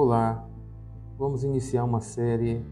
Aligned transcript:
Olá, 0.00 0.48
vamos 1.18 1.42
iniciar 1.42 1.82
uma 1.82 2.00
série 2.00 2.64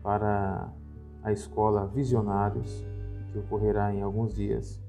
para 0.00 0.72
a 1.20 1.32
escola 1.32 1.88
Visionários 1.88 2.86
que 3.32 3.38
ocorrerá 3.40 3.92
em 3.92 4.00
alguns 4.00 4.32
dias. 4.32 4.80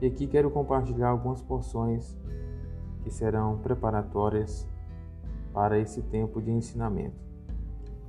E 0.00 0.06
aqui 0.06 0.26
quero 0.26 0.50
compartilhar 0.50 1.10
algumas 1.10 1.42
porções 1.42 2.18
que 3.02 3.10
serão 3.10 3.58
preparatórias 3.58 4.66
para 5.52 5.78
esse 5.78 6.00
tempo 6.00 6.40
de 6.40 6.50
ensinamento. 6.50 7.20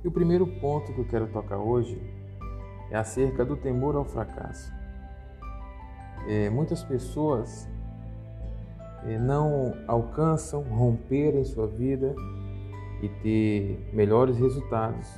E 0.02 0.08
o 0.08 0.10
primeiro 0.10 0.46
ponto 0.58 0.94
que 0.94 1.00
eu 1.02 1.06
quero 1.06 1.26
tocar 1.30 1.58
hoje 1.58 2.00
é 2.90 2.96
acerca 2.96 3.44
do 3.44 3.54
temor 3.54 3.96
ao 3.96 4.06
fracasso. 4.06 4.72
É, 6.26 6.48
muitas 6.48 6.82
pessoas 6.82 7.68
é, 9.04 9.18
não 9.18 9.74
alcançam 9.86 10.62
romper 10.62 11.36
em 11.36 11.44
sua 11.44 11.66
vida 11.66 12.16
e 13.02 13.08
ter 13.08 13.90
melhores 13.92 14.38
resultados 14.38 15.08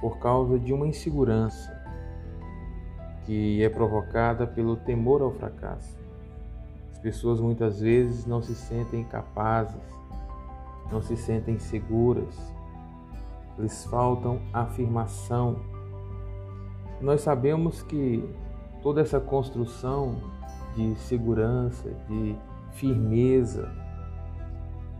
por 0.00 0.18
causa 0.18 0.58
de 0.58 0.72
uma 0.72 0.86
insegurança 0.86 1.80
que 3.24 3.62
é 3.62 3.68
provocada 3.68 4.46
pelo 4.46 4.76
temor 4.76 5.22
ao 5.22 5.30
fracasso. 5.30 5.96
As 6.90 6.98
pessoas 6.98 7.40
muitas 7.40 7.80
vezes 7.80 8.26
não 8.26 8.42
se 8.42 8.54
sentem 8.54 9.04
capazes, 9.04 9.80
não 10.90 11.00
se 11.00 11.16
sentem 11.16 11.58
seguras, 11.58 12.52
lhes 13.58 13.84
faltam 13.84 14.40
afirmação. 14.52 15.60
Nós 17.00 17.20
sabemos 17.20 17.82
que 17.82 18.28
toda 18.82 19.00
essa 19.00 19.20
construção 19.20 20.16
de 20.74 20.94
segurança, 20.96 21.90
de 22.08 22.36
firmeza. 22.72 23.70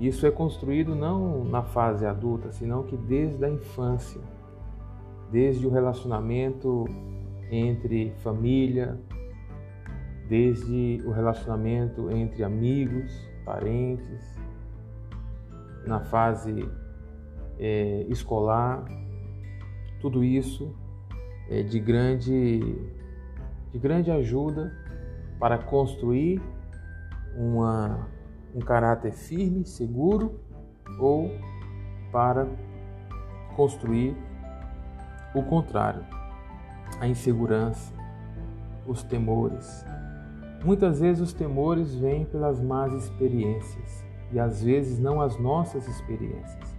Isso 0.02 0.26
é 0.26 0.32
construído 0.32 0.96
não 0.96 1.44
na 1.44 1.62
fase 1.62 2.04
adulta, 2.04 2.50
senão 2.50 2.82
que 2.82 2.96
desde 2.96 3.44
a 3.44 3.48
infância, 3.48 4.20
desde 5.30 5.64
o 5.64 5.70
relacionamento 5.70 6.86
entre 7.48 8.10
família, 8.16 8.98
desde 10.28 11.00
o 11.06 11.12
relacionamento 11.12 12.10
entre 12.10 12.42
amigos, 12.42 13.12
parentes, 13.44 14.40
na 15.86 16.00
fase 16.00 16.68
é, 17.56 18.04
escolar, 18.08 18.84
tudo 20.00 20.24
isso 20.24 20.74
é 21.48 21.62
de 21.62 21.78
grande, 21.78 22.58
de 23.70 23.78
grande 23.78 24.10
ajuda 24.10 24.76
para 25.38 25.58
construir 25.58 26.42
uma, 27.36 28.08
um 28.54 28.60
caráter 28.60 29.12
firme, 29.12 29.64
seguro 29.64 30.40
ou 30.98 31.30
para 32.10 32.46
construir 33.56 34.16
o 35.34 35.42
contrário, 35.42 36.04
a 37.00 37.06
insegurança, 37.06 37.92
os 38.86 39.02
temores. 39.02 39.84
Muitas 40.64 41.00
vezes 41.00 41.22
os 41.22 41.32
temores 41.32 41.94
vêm 41.94 42.24
pelas 42.24 42.60
más 42.60 42.92
experiências 42.92 44.04
e 44.30 44.38
às 44.38 44.62
vezes 44.62 44.98
não 44.98 45.20
as 45.20 45.38
nossas 45.38 45.88
experiências. 45.88 46.76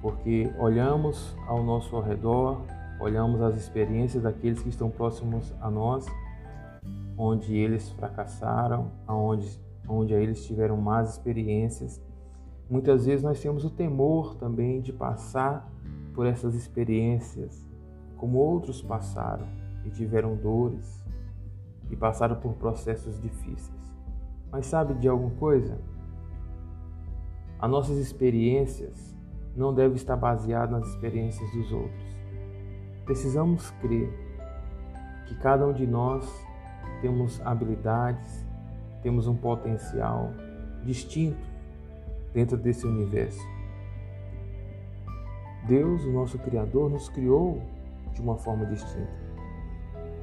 Porque 0.00 0.50
olhamos 0.58 1.36
ao 1.46 1.62
nosso 1.62 2.00
redor, 2.00 2.62
olhamos 3.00 3.40
as 3.42 3.56
experiências 3.56 4.22
daqueles 4.22 4.62
que 4.62 4.68
estão 4.68 4.90
próximos 4.90 5.54
a 5.60 5.70
nós 5.70 6.06
onde 7.18 7.56
eles 7.56 7.90
fracassaram, 7.90 8.92
onde, 9.08 9.60
onde 9.88 10.14
eles 10.14 10.44
tiveram 10.44 10.76
más 10.76 11.12
experiências. 11.12 12.00
Muitas 12.68 13.06
vezes 13.06 13.22
nós 13.22 13.40
temos 13.40 13.64
o 13.64 13.70
temor 13.70 14.34
também 14.34 14.80
de 14.80 14.92
passar 14.92 15.70
por 16.14 16.26
essas 16.26 16.54
experiências 16.54 17.66
como 18.16 18.38
outros 18.38 18.82
passaram 18.82 19.46
e 19.84 19.90
tiveram 19.90 20.36
dores 20.36 21.04
e 21.90 21.96
passaram 21.96 22.36
por 22.36 22.54
processos 22.54 23.20
difíceis. 23.20 23.78
Mas 24.50 24.66
sabe 24.66 24.94
de 24.94 25.08
alguma 25.08 25.34
coisa? 25.36 25.80
As 27.58 27.70
nossas 27.70 27.96
experiências 27.98 29.16
não 29.56 29.74
devem 29.74 29.96
estar 29.96 30.16
baseadas 30.16 30.70
nas 30.70 30.88
experiências 30.88 31.50
dos 31.52 31.72
outros. 31.72 32.16
Precisamos 33.04 33.70
crer 33.80 34.12
que 35.26 35.34
cada 35.36 35.66
um 35.66 35.72
de 35.72 35.86
nós 35.86 36.24
temos 37.00 37.40
habilidades, 37.44 38.47
temos 39.02 39.26
um 39.26 39.34
potencial 39.34 40.32
distinto 40.84 41.46
dentro 42.32 42.56
desse 42.56 42.86
universo. 42.86 43.40
Deus, 45.66 46.04
o 46.04 46.12
nosso 46.12 46.38
Criador, 46.38 46.90
nos 46.90 47.08
criou 47.08 47.62
de 48.12 48.20
uma 48.20 48.36
forma 48.36 48.66
distinta. 48.66 49.28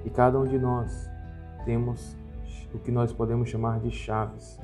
E 0.04 0.10
cada 0.10 0.40
um 0.40 0.46
de 0.46 0.58
nós 0.58 1.10
temos 1.66 2.16
o 2.74 2.80
que 2.80 2.92
nós 2.92 3.12
podemos 3.12 3.50
chamar 3.50 3.80
de 3.80 3.92
chaves, 3.92 4.60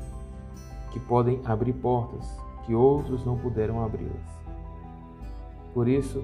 que 0.92 1.00
podem 1.00 1.42
abrir 1.46 1.74
portas 1.74 2.26
que 2.66 2.76
outros 2.76 3.26
não 3.26 3.38
puderam 3.38 3.84
abri-las. 3.84 4.42
Por 5.74 5.88
isso, 5.88 6.24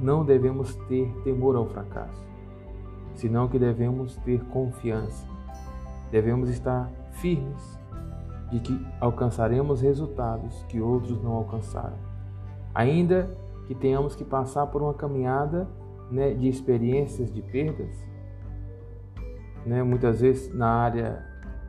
não 0.00 0.24
devemos 0.24 0.74
ter 0.88 1.10
temor 1.24 1.56
ao 1.56 1.66
fracasso 1.66 2.28
senão 3.18 3.48
que 3.48 3.58
devemos 3.58 4.16
ter 4.18 4.40
confiança. 4.44 5.26
Devemos 6.10 6.48
estar 6.50 6.88
firmes 7.20 7.78
de 8.50 8.60
que 8.60 8.86
alcançaremos 9.00 9.80
resultados 9.80 10.64
que 10.68 10.80
outros 10.80 11.22
não 11.22 11.32
alcançaram. 11.32 11.96
Ainda 12.74 13.30
que 13.66 13.74
tenhamos 13.74 14.14
que 14.14 14.24
passar 14.24 14.66
por 14.66 14.82
uma 14.82 14.94
caminhada 14.94 15.68
né, 16.10 16.32
de 16.32 16.48
experiências 16.48 17.30
de 17.30 17.42
perdas, 17.42 18.06
né, 19.66 19.82
muitas 19.82 20.20
vezes 20.20 20.54
na 20.54 20.68
área 20.68 21.24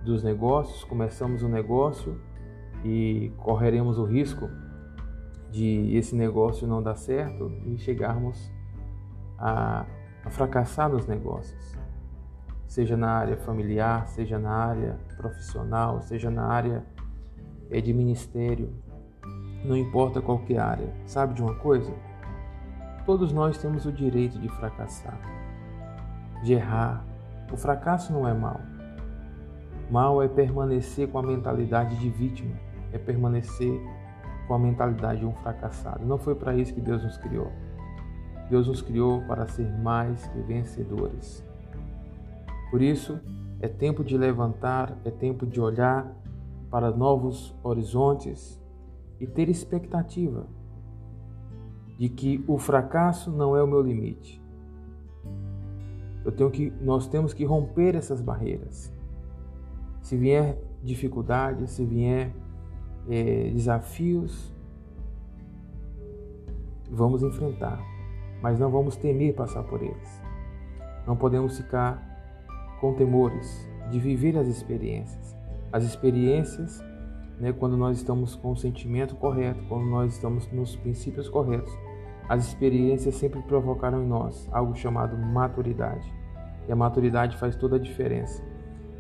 dos 0.06 0.24
negócios, 0.24 0.84
começamos 0.86 1.44
um 1.44 1.50
negócio 1.50 2.20
e 2.86 3.34
correremos 3.38 3.98
o 3.98 4.06
risco 4.06 4.50
de 5.52 5.96
esse 5.98 6.16
negócio 6.16 6.66
não 6.66 6.82
dar 6.82 6.96
certo 6.96 7.52
e 7.66 7.78
chegarmos 7.78 8.50
a 9.38 9.86
a 10.24 10.30
fracassar 10.30 10.90
nos 10.90 11.08
negócios, 11.08 11.78
seja 12.70 12.96
na 12.96 13.10
área 13.10 13.36
familiar, 13.36 14.08
seja 14.08 14.38
na 14.38 14.52
área 14.52 14.96
profissional, 15.18 16.04
seja 16.04 16.30
na 16.30 16.46
área 16.46 16.86
eh, 17.72 17.82
de 17.82 17.92
ministério, 17.92 18.72
não 19.66 19.76
importa 19.76 20.22
qualquer 20.22 20.60
área. 20.60 20.94
Sabe 21.08 21.34
de 21.34 21.42
uma 21.42 21.56
coisa? 21.56 21.92
Todos 23.08 23.34
nós 23.34 23.58
temos 23.58 23.88
o 23.88 23.92
direito 23.92 24.38
de 24.38 24.48
fracassar, 24.50 25.20
de 26.44 26.54
errar. 26.54 27.04
O 27.52 27.58
fracasso 27.58 28.14
não 28.14 28.28
é 28.28 28.36
mal. 28.36 28.62
Mal 29.90 30.22
é 30.22 30.28
permanecer 30.28 31.10
com 31.10 31.18
a 31.18 31.24
mentalidade 31.24 31.96
de 31.96 32.08
vítima, 32.08 32.56
é 32.94 33.00
permanecer 33.00 33.82
com 34.48 34.54
a 34.54 34.60
mentalidade 34.60 35.22
de 35.22 35.26
um 35.26 35.34
fracassado. 35.34 36.06
Não 36.06 36.20
foi 36.20 36.36
para 36.36 36.54
isso 36.54 36.76
que 36.76 36.82
Deus 36.82 37.04
nos 37.04 37.18
criou. 37.18 37.52
Deus 38.48 38.68
nos 38.68 38.84
criou 38.84 39.22
para 39.24 39.48
ser 39.48 39.68
mais 39.80 40.28
que 40.28 40.40
vencedores. 40.42 41.49
Por 42.70 42.82
isso, 42.82 43.20
é 43.60 43.68
tempo 43.68 44.04
de 44.04 44.18
levantar, 44.18 44.98
é 45.04 45.12
tempo 45.12 45.46
de 45.46 45.60
olhar 45.60 46.16
para 46.70 46.92
novos 46.92 47.56
horizontes 47.64 48.62
e 49.20 49.26
ter 49.28 49.50
expectativa 49.50 50.48
de 51.98 52.08
que 52.10 52.44
o 52.48 52.58
fracasso 52.58 53.32
não 53.32 53.56
é 53.56 53.64
o 53.64 53.68
meu 53.68 53.82
limite. 53.82 54.42
Eu 56.24 56.32
tenho 56.32 56.52
que, 56.52 56.72
nós 56.82 57.08
temos 57.08 57.34
que 57.34 57.44
romper 57.44 57.96
essas 57.96 58.22
barreiras. 58.22 58.94
Se 60.02 60.16
vier 60.16 60.58
dificuldades, 60.84 61.72
se 61.72 61.86
vier 61.86 62.34
é, 63.10 63.50
desafios, 63.50 64.54
vamos 66.90 67.24
enfrentar 67.24 67.80
mas 68.42 68.60
não 68.60 68.70
vamos 68.70 68.96
temer 68.96 69.34
passar 69.34 69.64
por 69.64 69.82
eles. 69.82 70.22
Não 71.06 71.16
podemos 71.16 71.58
ficar 71.58 72.09
com 72.80 72.94
temores 72.94 73.68
de 73.90 74.00
viver 74.00 74.38
as 74.38 74.48
experiências. 74.48 75.36
As 75.72 75.84
experiências, 75.84 76.84
né, 77.40 77.52
quando 77.52 77.78
nós 77.78 77.98
estamos 77.98 78.36
com 78.36 78.52
o 78.52 78.58
sentimento 78.58 79.16
correto, 79.16 79.64
quando 79.68 79.86
nós 79.86 80.14
estamos 80.14 80.52
nos 80.52 80.76
princípios 80.76 81.30
corretos, 81.30 81.72
as 82.28 82.48
experiências 82.48 83.16
sempre 83.16 83.42
provocaram 83.42 84.04
em 84.04 84.08
nós 84.08 84.48
algo 84.52 84.76
chamado 84.76 85.18
maturidade. 85.18 86.14
E 86.68 86.72
a 86.72 86.76
maturidade 86.76 87.38
faz 87.38 87.56
toda 87.56 87.78
a 87.78 87.80
diferença 87.80 88.44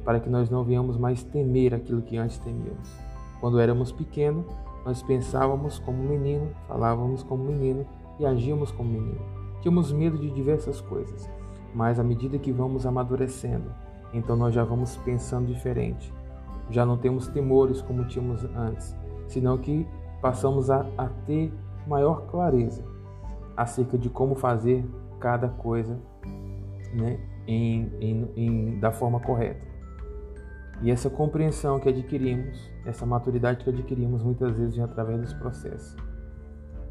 para 0.03 0.19
que 0.19 0.29
nós 0.29 0.49
não 0.49 0.63
venhamos 0.63 0.97
mais 0.97 1.23
temer 1.23 1.73
aquilo 1.73 2.01
que 2.01 2.17
antes 2.17 2.39
temíamos. 2.39 2.89
Quando 3.39 3.59
éramos 3.59 3.91
pequenos, 3.91 4.45
nós 4.83 5.03
pensávamos 5.03 5.77
como 5.77 6.01
menino, 6.01 6.49
falávamos 6.67 7.21
como 7.21 7.43
menino 7.43 7.85
e 8.19 8.25
agíamos 8.25 8.71
como 8.71 8.89
menino. 8.89 9.21
Tínhamos 9.61 9.91
medo 9.91 10.17
de 10.17 10.31
diversas 10.31 10.81
coisas, 10.81 11.29
mas 11.73 11.99
à 11.99 12.03
medida 12.03 12.37
que 12.37 12.51
vamos 12.51 12.85
amadurecendo, 12.85 13.71
então 14.13 14.35
nós 14.35 14.53
já 14.53 14.63
vamos 14.63 14.97
pensando 14.97 15.47
diferente. 15.47 16.13
Já 16.69 16.85
não 16.85 16.97
temos 16.97 17.27
temores 17.27 17.81
como 17.81 18.05
tínhamos 18.05 18.43
antes, 18.55 18.95
senão 19.27 19.57
que 19.57 19.87
passamos 20.21 20.69
a, 20.69 20.85
a 20.97 21.07
ter 21.25 21.51
maior 21.87 22.27
clareza 22.27 22.83
acerca 23.55 23.97
de 23.97 24.09
como 24.09 24.35
fazer 24.35 24.85
cada 25.19 25.49
coisa 25.49 25.99
né, 26.93 27.19
em, 27.47 27.91
em, 27.99 28.31
em, 28.35 28.79
da 28.79 28.91
forma 28.91 29.19
correta. 29.19 29.67
E 30.81 30.89
essa 30.89 31.09
compreensão 31.09 31.79
que 31.79 31.89
adquirimos, 31.89 32.71
essa 32.85 33.05
maturidade 33.05 33.63
que 33.63 33.69
adquirimos 33.69 34.23
muitas 34.23 34.55
vezes 34.55 34.79
através 34.79 35.19
dos 35.19 35.33
processos. 35.33 35.95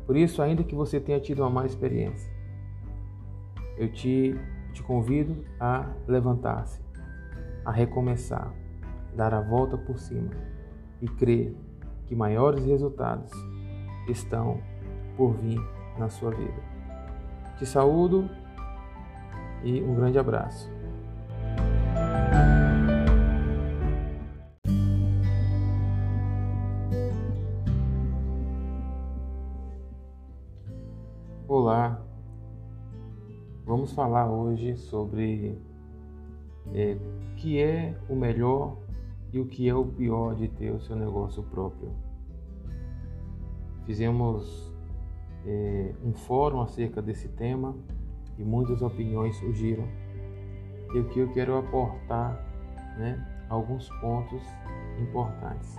Por 0.06 0.16
isso, 0.16 0.42
ainda 0.42 0.62
que 0.62 0.74
você 0.74 1.00
tenha 1.00 1.20
tido 1.20 1.40
uma 1.40 1.50
má 1.50 1.64
experiência, 1.64 2.30
eu 3.78 3.90
te, 3.90 4.38
te 4.78 4.82
convido 4.84 5.44
a 5.58 5.86
levantar-se, 6.06 6.80
a 7.64 7.72
recomeçar, 7.72 8.54
dar 9.16 9.34
a 9.34 9.40
volta 9.40 9.76
por 9.76 9.98
cima 9.98 10.30
e 11.02 11.08
crer 11.08 11.52
que 12.06 12.14
maiores 12.14 12.64
resultados 12.64 13.32
estão 14.08 14.62
por 15.16 15.32
vir 15.34 15.60
na 15.98 16.08
sua 16.08 16.30
vida. 16.30 16.62
Te 17.58 17.66
saúdo 17.66 18.30
e 19.64 19.82
um 19.82 19.96
grande 19.96 20.16
abraço. 20.16 20.77
Falar 33.98 34.30
hoje 34.30 34.76
sobre 34.76 35.58
é, 36.72 36.96
o 37.32 37.34
que 37.34 37.60
é 37.60 37.98
o 38.08 38.14
melhor 38.14 38.76
e 39.32 39.40
o 39.40 39.46
que 39.46 39.68
é 39.68 39.74
o 39.74 39.84
pior 39.84 40.36
de 40.36 40.46
ter 40.46 40.70
o 40.70 40.80
seu 40.80 40.94
negócio 40.94 41.42
próprio. 41.42 41.90
Fizemos 43.86 44.72
é, 45.44 45.92
um 46.04 46.12
fórum 46.12 46.60
acerca 46.60 47.02
desse 47.02 47.26
tema 47.26 47.74
e 48.38 48.44
muitas 48.44 48.82
opiniões 48.82 49.34
surgiram. 49.34 49.88
E 50.94 51.00
o 51.00 51.08
que 51.08 51.18
eu 51.18 51.32
quero 51.32 51.58
aportar, 51.58 52.40
né, 52.96 53.44
alguns 53.48 53.88
pontos 54.00 54.44
importantes. 55.02 55.76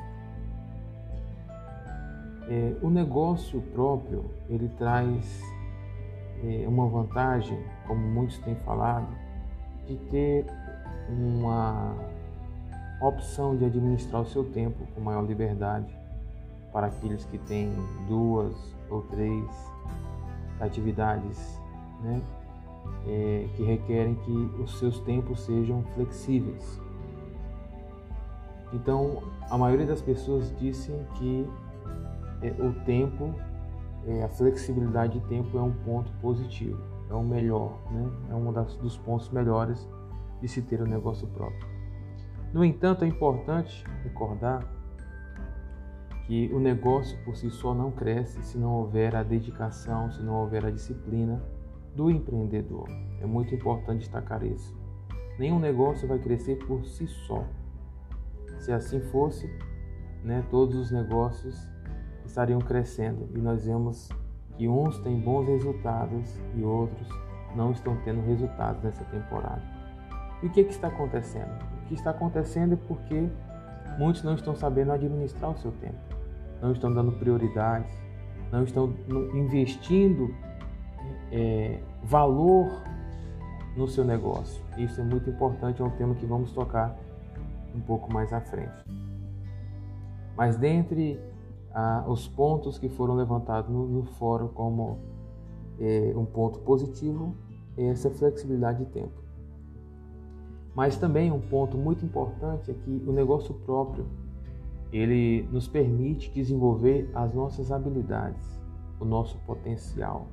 É, 2.50 2.76
o 2.82 2.90
negócio 2.90 3.62
próprio 3.72 4.30
ele 4.50 4.68
traz 4.78 5.42
é, 6.44 6.68
uma 6.68 6.88
vantagem, 6.88 7.58
como 7.88 8.00
muitos 8.00 8.38
têm 8.40 8.56
falado, 8.56 9.08
de 9.88 9.96
ter 10.10 10.46
uma 11.10 11.96
opção 13.02 13.56
de 13.56 13.66
administrar 13.66 14.22
o 14.22 14.26
seu 14.26 14.44
tempo 14.44 14.86
com 14.94 15.02
maior 15.02 15.26
liberdade 15.26 15.98
para 16.72 16.88
aqueles 16.88 17.26
que 17.26 17.38
têm 17.38 17.72
duas 18.08 18.54
ou 18.90 19.02
três 19.04 19.46
atividades, 20.60 21.60
né? 22.02 22.22
É, 23.08 23.48
que 23.56 23.64
requerem 23.64 24.16
que 24.16 24.32
os 24.62 24.78
seus 24.80 25.00
tempos 25.02 25.42
sejam 25.42 25.84
flexíveis. 25.94 26.80
Então, 28.74 29.24
a 29.50 29.58
maioria 29.58 29.86
das 29.86 30.02
pessoas 30.02 30.54
dizem 30.60 30.96
que 31.16 31.48
é, 32.42 32.50
o 32.62 32.74
tempo, 32.86 33.34
é, 34.06 34.24
a 34.24 34.30
flexibilidade 34.30 35.20
de 35.20 35.28
tempo 35.28 35.58
é 35.58 35.62
um 35.62 35.72
ponto 35.72 36.12
positivo, 36.22 36.82
é 37.10 37.14
o 37.14 37.24
melhor, 37.24 37.80
né? 37.92 38.10
é 38.30 38.36
um 38.36 38.52
das, 38.52 38.76
dos 38.78 38.98
pontos 38.98 39.30
melhores 39.30 39.88
de 40.42 40.48
se 40.48 40.62
ter 40.62 40.82
um 40.82 40.88
negócio 40.88 41.28
próprio. 41.28 41.68
No 42.54 42.64
entanto, 42.64 43.04
é 43.04 43.08
importante 43.08 43.84
recordar 44.04 44.66
que 46.26 46.52
o 46.54 46.60
negócio 46.60 47.18
por 47.24 47.36
si 47.36 47.50
só 47.50 47.74
não 47.74 47.92
cresce 47.92 48.42
se 48.44 48.58
não 48.58 48.72
houver 48.74 49.16
a 49.16 49.24
dedicação, 49.24 50.12
se 50.12 50.22
não 50.22 50.36
houver 50.36 50.66
a 50.66 50.72
disciplina 50.72 51.42
do 51.96 52.10
empreendedor. 52.10 52.88
É 53.20 53.26
muito 53.26 53.54
importante 53.54 54.00
destacar 54.00 54.44
isso. 54.44 54.78
Nenhum 55.38 55.60
negócio 55.60 56.08
vai 56.08 56.20
crescer 56.20 56.56
por 56.68 56.86
si 56.86 57.08
só. 57.08 57.44
Se 58.60 58.72
assim 58.72 59.00
fosse, 59.00 59.50
né, 60.24 60.46
todos 60.52 60.76
os 60.76 60.92
negócios 60.92 61.68
estariam 62.30 62.60
crescendo 62.60 63.28
e 63.36 63.40
nós 63.40 63.66
vemos 63.66 64.10
que 64.58 64.68
uns 64.68 65.00
têm 65.00 65.20
bons 65.20 65.48
resultados 65.48 66.40
e 66.56 66.64
outros 66.64 67.08
não 67.56 67.72
estão 67.72 67.96
tendo 68.04 68.22
resultados 68.22 68.82
nessa 68.84 69.04
temporada. 69.06 69.62
E 70.42 70.48
o 70.48 70.50
que, 70.50 70.64
que 70.64 70.72
está 70.72 70.88
acontecendo? 70.88 71.52
O 71.84 71.88
que 71.88 71.96
está 71.96 72.12
acontecendo 72.12 72.74
é 72.74 72.78
porque 72.88 73.28
muitos 73.98 74.24
não 74.24 74.36
estão 74.36 74.56
sabendo 74.56 74.92
administrar 74.92 75.52
o 75.52 75.58
seu 75.58 75.72
tempo, 75.72 75.98
não 76.62 76.72
estão 76.72 76.94
dando 76.94 77.12
prioridades, 77.14 77.92
não 78.52 78.64
estão 78.64 78.94
investindo 79.34 80.34
é, 81.32 81.80
valor 82.04 82.70
no 83.76 83.88
seu 83.88 84.06
negócio. 84.06 84.64
Isso 84.78 85.02
é 85.02 85.04
muito 85.04 85.30
importante, 85.30 85.82
é 85.82 85.86
um 85.86 85.90
tema 85.92 86.14
que 86.16 86.26
vamos 86.26 86.52
tocar 86.52 86.96
um 87.74 87.82
pouco 87.82 88.12
mais 88.12 88.32
à 88.32 88.42
frente. 88.42 88.84
Mas 90.36 90.56
dentre 90.58 91.20
os 92.08 92.28
pontos 92.28 92.78
que 92.78 92.90
foram 92.90 93.16
levantados 93.16 93.72
no, 93.72 93.88
no 93.88 94.04
fórum 94.04 94.48
como 94.48 94.98
é, 95.80 96.14
um 96.16 96.26
ponto 96.26 96.60
positivo 96.60 97.36
é 97.78 97.88
essa 97.88 98.10
flexibilidade 98.10 98.86
de 98.86 98.92
tempo. 98.92 99.24
Mas 100.76 100.98
também 100.98 101.32
um 101.32 101.40
ponto 101.40 101.78
muito 101.78 102.06
importante 102.06 102.72
é 102.72 102.74
que 102.74 103.04
o 103.08 103.12
negócio 103.12 103.54
próprio 103.54 104.06
ele 104.92 105.48
nos 105.52 105.68
permite 105.68 106.32
desenvolver 106.32 107.10
as 107.14 107.34
nossas 107.34 107.72
habilidades, 107.72 108.60
o 109.00 109.06
nosso 109.06 109.38
potencial 109.40 110.28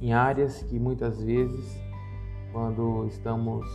em 0.00 0.12
áreas 0.12 0.62
que 0.62 0.78
muitas 0.78 1.22
vezes, 1.22 1.78
quando 2.52 3.06
estamos 3.06 3.66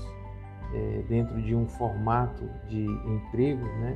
é, 0.74 1.03
dentro 1.07 1.41
de 1.41 1.56
um 1.56 1.68
formato 1.68 2.44
de 2.68 2.83
emprego, 2.83 3.63
né, 3.63 3.95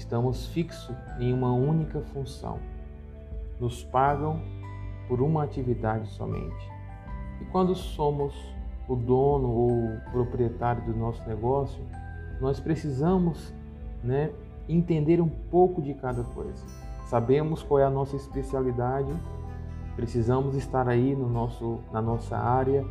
estamos 0.00 0.46
fixos 0.48 0.94
em 1.18 1.32
uma 1.32 1.52
única 1.52 2.00
função. 2.00 2.58
Nos 3.58 3.84
pagam 3.84 4.40
por 5.08 5.20
uma 5.20 5.44
atividade 5.44 6.08
somente. 6.08 6.68
E 7.40 7.44
quando 7.46 7.74
somos 7.74 8.34
o 8.88 8.96
dono 8.96 9.48
ou 9.48 10.00
proprietário 10.10 10.84
do 10.84 10.96
nosso 10.96 11.22
negócio, 11.28 11.82
nós 12.40 12.58
precisamos 12.58 13.54
né, 14.02 14.30
entender 14.68 15.20
um 15.20 15.28
pouco 15.28 15.80
de 15.80 15.94
cada 15.94 16.24
coisa. 16.24 16.64
Sabemos 17.06 17.62
qual 17.62 17.80
é 17.80 17.84
a 17.84 17.90
nossa 17.90 18.16
especialidade 18.16 19.12
Precisamos 20.00 20.54
estar 20.54 20.88
aí 20.88 21.14
no 21.14 21.28
nosso, 21.28 21.78
na 21.92 22.00
nossa 22.00 22.34
área 22.34 22.86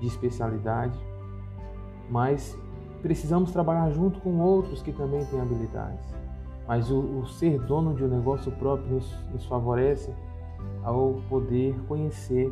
de 0.00 0.06
especialidade, 0.06 0.98
mas 2.10 2.54
precisamos 3.00 3.52
trabalhar 3.52 3.90
junto 3.90 4.20
com 4.20 4.38
outros 4.38 4.82
que 4.82 4.92
também 4.92 5.24
têm 5.24 5.40
habilidades. 5.40 6.04
Mas 6.66 6.90
o, 6.90 7.00
o 7.00 7.26
ser 7.26 7.58
dono 7.60 7.94
de 7.94 8.04
um 8.04 8.08
negócio 8.08 8.52
próprio 8.52 8.94
nos, 8.94 9.18
nos 9.30 9.44
favorece 9.46 10.14
ao 10.82 11.20
poder 11.28 11.74
conhecer 11.86 12.50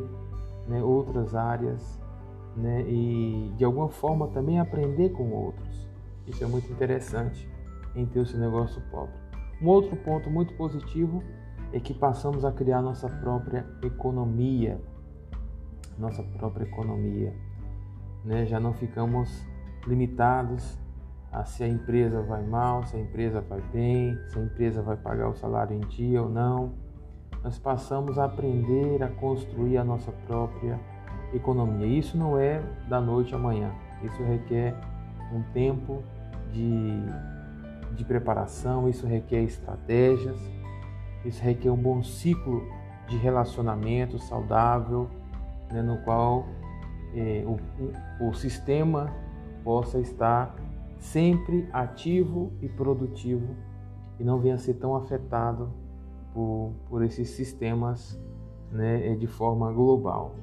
né, 0.67 0.83
outras 0.83 1.35
áreas 1.35 1.99
né, 2.55 2.81
e 2.87 3.51
de 3.57 3.63
alguma 3.63 3.89
forma 3.89 4.27
também 4.27 4.59
aprender 4.59 5.09
com 5.09 5.31
outros. 5.31 5.87
Isso 6.27 6.43
é 6.43 6.47
muito 6.47 6.71
interessante 6.71 7.49
em 7.95 8.05
ter 8.05 8.19
o 8.19 8.25
seu 8.25 8.39
negócio 8.39 8.81
próprio. 8.89 9.19
Um 9.61 9.67
outro 9.67 9.95
ponto 9.97 10.29
muito 10.29 10.53
positivo 10.55 11.21
é 11.73 11.79
que 11.79 11.93
passamos 11.93 12.43
a 12.43 12.51
criar 12.51 12.81
nossa 12.81 13.07
própria 13.07 13.65
economia, 13.83 14.79
nossa 15.97 16.23
própria 16.23 16.65
economia, 16.65 17.33
né? 18.25 18.45
Já 18.45 18.59
não 18.59 18.73
ficamos 18.73 19.45
limitados 19.87 20.77
a 21.31 21.45
se 21.45 21.63
a 21.63 21.67
empresa 21.67 22.21
vai 22.21 22.43
mal, 22.43 22.85
se 22.85 22.97
a 22.97 22.99
empresa 22.99 23.41
vai 23.41 23.61
bem, 23.73 24.17
se 24.27 24.37
a 24.37 24.41
empresa 24.41 24.81
vai 24.81 24.97
pagar 24.97 25.29
o 25.29 25.35
salário 25.35 25.75
em 25.75 25.79
dia 25.87 26.21
ou 26.21 26.29
não. 26.29 26.73
Nós 27.43 27.57
passamos 27.57 28.19
a 28.19 28.25
aprender 28.25 29.01
a 29.01 29.07
construir 29.07 29.77
a 29.77 29.83
nossa 29.83 30.11
própria 30.27 30.79
economia. 31.33 31.87
Isso 31.87 32.17
não 32.17 32.37
é 32.37 32.61
da 32.89 32.99
noite 32.99 33.33
à 33.33 33.37
manhã. 33.37 33.71
Isso 34.03 34.21
requer 34.23 34.75
um 35.33 35.41
tempo 35.53 36.03
de, 36.51 37.01
de 37.95 38.03
preparação, 38.03 38.89
isso 38.89 39.07
requer 39.07 39.43
estratégias, 39.43 40.37
isso 41.23 41.41
requer 41.41 41.69
um 41.71 41.77
bom 41.77 42.03
ciclo 42.03 42.61
de 43.07 43.17
relacionamento 43.17 44.19
saudável, 44.19 45.09
né, 45.71 45.81
no 45.81 45.97
qual 45.99 46.45
é, 47.15 47.43
o, 47.45 48.27
o 48.27 48.33
sistema 48.33 49.09
possa 49.63 49.99
estar 49.99 50.55
sempre 51.01 51.67
ativo 51.73 52.53
e 52.61 52.69
produtivo 52.69 53.55
e 54.19 54.23
não 54.23 54.39
venha 54.39 54.57
ser 54.57 54.75
tão 54.75 54.95
afetado 54.95 55.73
por, 56.31 56.71
por 56.87 57.03
esses 57.03 57.31
sistemas 57.31 58.17
né, 58.71 59.15
de 59.15 59.27
forma 59.27 59.71
global. 59.73 60.35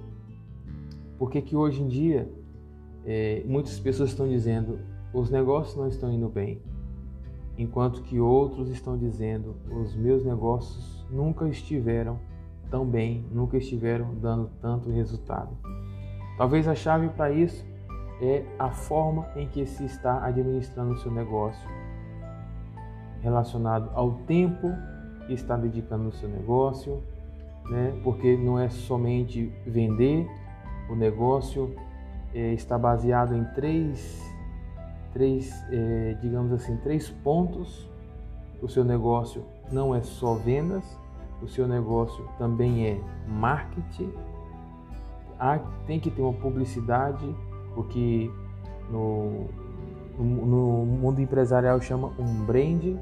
Porque 1.16 1.40
que 1.40 1.56
hoje 1.56 1.80
em 1.80 1.88
dia 1.88 2.30
é, 3.06 3.42
muitas 3.46 3.78
pessoas 3.78 4.10
estão 4.10 4.28
dizendo 4.28 4.80
os 5.14 5.30
negócios 5.30 5.76
não 5.76 5.86
estão 5.86 6.12
indo 6.12 6.28
bem. 6.28 6.60
enquanto 7.56 8.02
que 8.02 8.20
outros 8.20 8.68
estão 8.68 8.98
dizendo: 8.98 9.54
os 9.70 9.94
meus 9.94 10.24
negócios 10.24 11.06
nunca 11.08 11.48
estiveram 11.48 12.18
tão 12.68 12.84
bem, 12.84 13.24
nunca 13.32 13.56
estiveram 13.56 14.14
dando 14.16 14.50
tanto 14.60 14.90
resultado. 14.90 15.56
Talvez 16.36 16.68
a 16.68 16.74
chave 16.74 17.08
para 17.10 17.32
isso 17.32 17.64
é 18.20 18.44
a 18.58 18.70
forma 18.70 19.28
em 19.37 19.46
que 19.46 19.64
se 19.66 19.84
está 19.84 20.25
administrando 20.25 20.92
o 20.92 20.98
seu 20.98 21.10
negócio, 21.10 21.68
relacionado 23.20 23.90
ao 23.94 24.12
tempo 24.26 24.72
que 25.26 25.34
está 25.34 25.56
dedicando 25.56 26.04
no 26.04 26.12
seu 26.12 26.28
negócio, 26.28 27.02
né? 27.70 27.98
porque 28.02 28.37
não 28.37 28.58
é 28.58 28.68
somente 28.68 29.52
vender, 29.66 30.26
o 30.88 30.94
negócio 30.94 31.75
é, 32.34 32.52
está 32.52 32.78
baseado 32.78 33.34
em 33.34 33.44
três, 33.54 34.22
três 35.12 35.52
é, 35.70 36.16
digamos 36.20 36.52
assim, 36.52 36.76
três 36.78 37.10
pontos. 37.10 37.88
O 38.60 38.68
seu 38.68 38.84
negócio 38.84 39.44
não 39.70 39.94
é 39.94 40.02
só 40.02 40.34
vendas, 40.34 40.82
o 41.42 41.46
seu 41.46 41.68
negócio 41.68 42.28
também 42.38 42.87
é 42.87 43.00
marketing, 43.28 44.12
tem 45.87 46.00
que 46.00 46.10
ter 46.10 46.20
uma 46.20 46.32
publicidade, 46.32 47.25
que 47.85 48.30
no, 48.90 49.47
no 50.18 50.87
mundo 50.87 51.20
empresarial 51.20 51.80
chama 51.80 52.12
um 52.18 52.44
brand, 52.44 52.97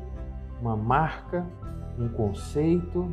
uma 0.61 0.77
marca, 0.77 1.47
um 1.99 2.09
conceito, 2.09 3.11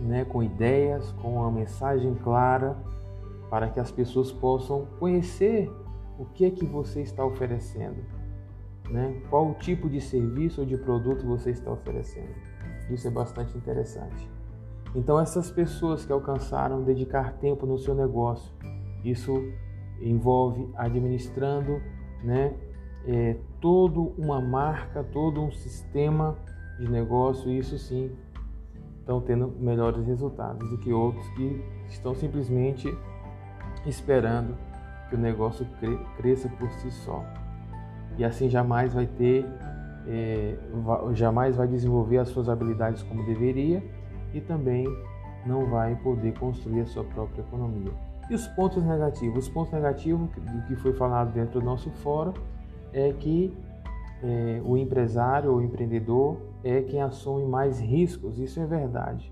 né, 0.00 0.24
com 0.24 0.42
ideias, 0.42 1.12
com 1.22 1.36
uma 1.36 1.50
mensagem 1.50 2.14
clara, 2.14 2.76
para 3.48 3.68
que 3.68 3.78
as 3.78 3.90
pessoas 3.90 4.32
possam 4.32 4.86
conhecer 4.98 5.70
o 6.18 6.24
que 6.24 6.44
é 6.44 6.50
que 6.50 6.64
você 6.64 7.02
está 7.02 7.24
oferecendo, 7.24 8.02
né? 8.90 9.20
qual 9.30 9.50
o 9.50 9.54
tipo 9.54 9.88
de 9.88 10.00
serviço 10.00 10.60
ou 10.60 10.66
de 10.66 10.76
produto 10.76 11.26
você 11.26 11.50
está 11.50 11.70
oferecendo. 11.70 12.34
Isso 12.90 13.06
é 13.06 13.10
bastante 13.10 13.56
interessante. 13.56 14.28
Então, 14.94 15.18
essas 15.18 15.50
pessoas 15.50 16.04
que 16.04 16.12
alcançaram 16.12 16.82
dedicar 16.82 17.32
tempo 17.34 17.66
no 17.66 17.78
seu 17.78 17.94
negócio, 17.94 18.52
isso 19.04 19.42
envolve 20.00 20.68
administrando 20.76 21.80
né, 22.22 22.54
é, 23.06 23.36
todo 23.60 24.14
uma 24.18 24.40
marca, 24.40 25.04
todo 25.04 25.40
um 25.40 25.50
sistema 25.50 26.36
de 26.78 26.90
negócio, 26.90 27.50
isso 27.50 27.78
sim 27.78 28.10
estão 29.00 29.20
tendo 29.20 29.48
melhores 29.60 30.06
resultados 30.06 30.68
do 30.70 30.78
que 30.78 30.92
outros 30.92 31.26
que 31.30 31.62
estão 31.88 32.14
simplesmente 32.14 32.88
esperando 33.86 34.56
que 35.08 35.14
o 35.14 35.18
negócio 35.18 35.66
cresça 36.16 36.48
por 36.48 36.70
si 36.72 36.90
só. 36.90 37.22
E 38.16 38.24
assim 38.24 38.48
jamais 38.48 38.94
vai 38.94 39.06
ter, 39.06 39.44
é, 40.06 40.56
jamais 41.12 41.56
vai 41.56 41.68
desenvolver 41.68 42.18
as 42.18 42.28
suas 42.28 42.48
habilidades 42.48 43.02
como 43.02 43.24
deveria 43.26 43.82
e 44.32 44.40
também 44.40 44.86
não 45.44 45.66
vai 45.66 45.94
poder 45.96 46.32
construir 46.38 46.80
a 46.80 46.86
sua 46.86 47.04
própria 47.04 47.42
economia. 47.42 47.92
E 48.30 48.34
os 48.34 48.46
pontos 48.48 48.82
negativos? 48.82 49.46
Os 49.46 49.48
pontos 49.48 49.72
negativos 49.72 50.28
do 50.30 50.62
que 50.66 50.76
foi 50.76 50.92
falado 50.94 51.32
dentro 51.32 51.60
do 51.60 51.64
nosso 51.64 51.90
fórum 51.90 52.32
é 52.92 53.12
que 53.12 53.54
é, 54.22 54.62
o 54.64 54.76
empresário 54.76 55.52
ou 55.52 55.62
empreendedor 55.62 56.38
é 56.62 56.80
quem 56.80 57.02
assume 57.02 57.44
mais 57.44 57.78
riscos, 57.78 58.38
isso 58.38 58.58
é 58.58 58.66
verdade. 58.66 59.30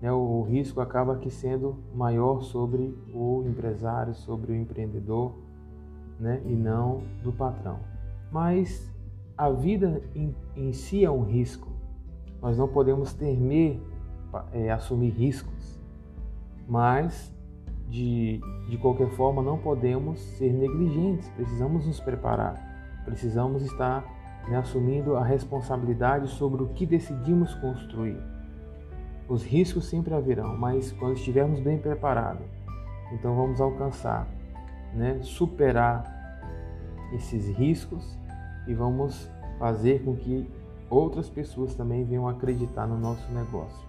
Né? 0.00 0.12
O, 0.12 0.16
o 0.16 0.42
risco 0.42 0.80
acaba 0.80 1.14
aqui 1.14 1.30
sendo 1.30 1.76
maior 1.92 2.42
sobre 2.42 2.96
o 3.12 3.44
empresário, 3.46 4.14
sobre 4.14 4.52
o 4.52 4.54
empreendedor, 4.54 5.34
né? 6.20 6.40
e 6.44 6.52
não 6.52 7.02
do 7.22 7.32
patrão. 7.32 7.80
Mas 8.30 8.88
a 9.36 9.50
vida 9.50 10.00
em, 10.14 10.34
em 10.54 10.72
si 10.72 11.04
é 11.04 11.10
um 11.10 11.24
risco. 11.24 11.68
Nós 12.40 12.56
não 12.56 12.68
podemos 12.68 13.12
temer 13.12 13.80
é, 14.52 14.70
assumir 14.70 15.10
riscos, 15.10 15.80
mas 16.68 17.34
de, 17.96 18.40
de 18.68 18.76
qualquer 18.76 19.08
forma 19.12 19.42
não 19.42 19.56
podemos 19.56 20.20
ser 20.20 20.52
negligentes, 20.52 21.28
precisamos 21.30 21.86
nos 21.86 21.98
preparar, 21.98 22.54
precisamos 23.06 23.62
estar 23.62 24.04
né, 24.48 24.58
assumindo 24.58 25.16
a 25.16 25.24
responsabilidade 25.24 26.28
sobre 26.28 26.62
o 26.62 26.68
que 26.68 26.84
decidimos 26.84 27.54
construir. 27.54 28.18
Os 29.26 29.42
riscos 29.42 29.86
sempre 29.86 30.12
haverão, 30.12 30.56
mas 30.58 30.92
quando 30.92 31.14
estivermos 31.14 31.58
bem 31.58 31.78
preparados, 31.78 32.46
então 33.12 33.34
vamos 33.34 33.62
alcançar, 33.62 34.28
né, 34.92 35.18
superar 35.22 36.14
esses 37.14 37.48
riscos 37.48 38.18
e 38.68 38.74
vamos 38.74 39.30
fazer 39.58 40.04
com 40.04 40.14
que 40.14 40.46
outras 40.90 41.30
pessoas 41.30 41.74
também 41.74 42.04
venham 42.04 42.28
acreditar 42.28 42.86
no 42.86 42.98
nosso 42.98 43.26
negócio. 43.32 43.86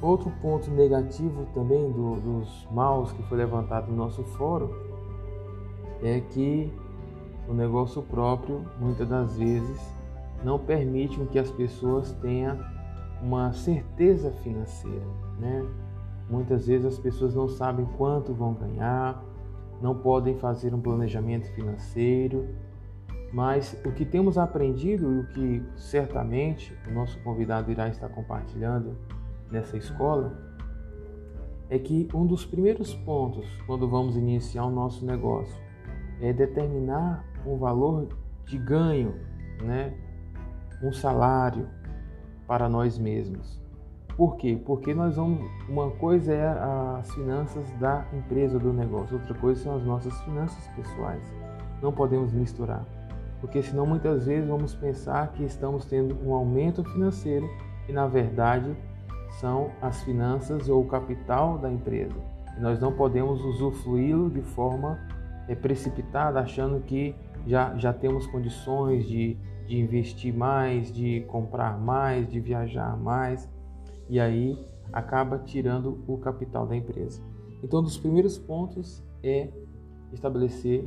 Outro 0.00 0.30
ponto 0.40 0.70
negativo 0.70 1.46
também 1.52 1.90
do, 1.90 2.20
dos 2.20 2.68
maus 2.70 3.10
que 3.12 3.22
foi 3.24 3.38
levantado 3.38 3.90
no 3.90 3.96
nosso 3.96 4.22
fórum 4.22 4.70
é 6.02 6.20
que 6.20 6.72
o 7.48 7.52
negócio 7.52 8.02
próprio, 8.02 8.64
muitas 8.78 9.08
das 9.08 9.36
vezes, 9.36 9.80
não 10.44 10.58
permite 10.58 11.18
que 11.26 11.38
as 11.38 11.50
pessoas 11.50 12.12
tenham 12.20 12.58
uma 13.20 13.52
certeza 13.52 14.30
financeira, 14.30 15.06
né? 15.40 15.66
Muitas 16.30 16.66
vezes 16.66 16.86
as 16.86 16.98
pessoas 16.98 17.34
não 17.34 17.48
sabem 17.48 17.86
quanto 17.96 18.32
vão 18.32 18.54
ganhar, 18.54 19.24
não 19.80 19.94
podem 19.96 20.36
fazer 20.38 20.74
um 20.74 20.80
planejamento 20.80 21.50
financeiro, 21.52 22.46
mas 23.32 23.76
o 23.84 23.90
que 23.90 24.04
temos 24.04 24.38
aprendido 24.38 25.10
e 25.12 25.20
o 25.20 25.26
que 25.26 25.62
certamente 25.76 26.76
o 26.86 26.92
nosso 26.92 27.18
convidado 27.22 27.70
irá 27.72 27.88
estar 27.88 28.08
compartilhando 28.10 28.96
nessa 29.50 29.76
escola 29.76 30.36
é 31.70 31.78
que 31.78 32.08
um 32.14 32.26
dos 32.26 32.44
primeiros 32.44 32.94
pontos 32.94 33.46
quando 33.66 33.88
vamos 33.88 34.16
iniciar 34.16 34.64
o 34.64 34.70
nosso 34.70 35.04
negócio 35.04 35.60
é 36.20 36.32
determinar 36.32 37.24
um 37.46 37.56
valor 37.56 38.08
de 38.44 38.58
ganho, 38.58 39.14
né? 39.62 39.94
um 40.82 40.92
salário 40.92 41.68
para 42.46 42.68
nós 42.68 42.98
mesmos. 42.98 43.60
Por 44.16 44.36
quê? 44.36 44.60
Porque 44.66 44.92
nós 44.94 45.14
vamos. 45.14 45.48
Uma 45.68 45.90
coisa 45.92 46.32
é 46.32 46.48
as 46.98 47.12
finanças 47.14 47.70
da 47.78 48.04
empresa 48.12 48.58
do 48.58 48.72
negócio, 48.72 49.16
outra 49.16 49.34
coisa 49.34 49.62
são 49.62 49.76
as 49.76 49.84
nossas 49.84 50.20
finanças 50.22 50.66
pessoais. 50.74 51.22
Não 51.80 51.92
podemos 51.92 52.32
misturar, 52.32 52.84
porque 53.40 53.62
senão 53.62 53.86
muitas 53.86 54.26
vezes 54.26 54.48
vamos 54.48 54.74
pensar 54.74 55.30
que 55.32 55.44
estamos 55.44 55.84
tendo 55.84 56.18
um 56.26 56.34
aumento 56.34 56.82
financeiro 56.82 57.48
e 57.88 57.92
na 57.92 58.08
verdade 58.08 58.76
são 59.40 59.70
as 59.80 60.02
finanças 60.02 60.68
ou 60.68 60.82
o 60.82 60.86
capital 60.86 61.58
da 61.58 61.70
empresa. 61.70 62.16
E 62.56 62.60
nós 62.60 62.80
não 62.80 62.92
podemos 62.92 63.44
usufruí-lo 63.44 64.30
de 64.30 64.42
forma 64.42 64.98
é, 65.46 65.54
precipitada, 65.54 66.40
achando 66.40 66.80
que 66.80 67.14
já, 67.46 67.76
já 67.76 67.92
temos 67.92 68.26
condições 68.26 69.06
de, 69.06 69.36
de 69.66 69.78
investir 69.78 70.34
mais, 70.34 70.92
de 70.92 71.20
comprar 71.28 71.78
mais, 71.78 72.28
de 72.28 72.40
viajar 72.40 72.96
mais, 72.96 73.48
e 74.08 74.18
aí 74.18 74.58
acaba 74.92 75.38
tirando 75.38 76.02
o 76.06 76.18
capital 76.18 76.66
da 76.66 76.76
empresa. 76.76 77.22
Então, 77.62 77.80
um 77.80 77.82
dos 77.82 77.96
primeiros 77.96 78.38
pontos 78.38 79.02
é 79.22 79.48
estabelecer 80.12 80.84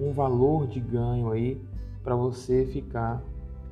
um 0.00 0.12
valor 0.12 0.66
de 0.66 0.80
ganho 0.80 1.30
aí 1.30 1.60
para 2.02 2.16
você 2.16 2.66
ficar 2.66 3.22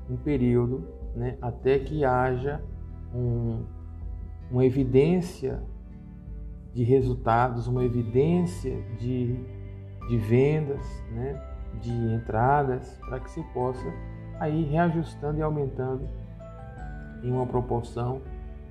um 0.08 0.16
período, 0.16 0.84
né, 1.14 1.36
até 1.40 1.78
que 1.78 2.04
haja 2.04 2.62
um, 3.14 3.64
uma 4.50 4.64
evidência 4.64 5.62
de 6.74 6.82
resultados, 6.82 7.66
uma 7.66 7.84
evidência 7.84 8.82
de, 8.98 9.36
de 10.08 10.16
vendas, 10.18 10.84
né? 11.12 11.40
de 11.80 11.92
entradas, 12.14 12.98
para 13.06 13.20
que 13.20 13.30
se 13.30 13.42
possa 13.54 13.86
aí 14.38 14.64
reajustando 14.64 15.38
e 15.38 15.42
aumentando 15.42 16.08
em 17.22 17.30
uma 17.30 17.46
proporção 17.46 18.22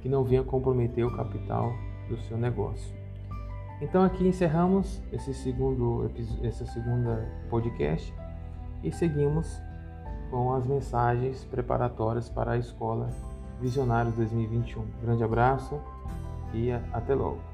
que 0.01 0.09
não 0.09 0.23
venha 0.23 0.43
comprometer 0.43 1.05
o 1.05 1.15
capital 1.15 1.71
do 2.07 2.17
seu 2.21 2.37
negócio. 2.37 2.97
Então 3.81 4.03
aqui 4.03 4.27
encerramos 4.27 5.01
esse 5.11 5.33
segundo 5.33 6.11
essa 6.43 6.65
segunda 6.65 7.25
podcast 7.49 8.13
e 8.83 8.91
seguimos 8.91 9.61
com 10.29 10.53
as 10.53 10.65
mensagens 10.65 11.45
preparatórias 11.45 12.29
para 12.29 12.53
a 12.53 12.57
escola 12.57 13.09
Visionários 13.59 14.15
2021. 14.15 14.85
Grande 15.01 15.23
abraço 15.23 15.79
e 16.53 16.71
até 16.71 17.13
logo. 17.13 17.48